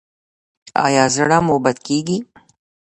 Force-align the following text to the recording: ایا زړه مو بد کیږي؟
ایا 0.85 1.05
زړه 1.15 1.37
مو 1.45 1.55
بد 1.63 1.77
کیږي؟ 1.87 2.17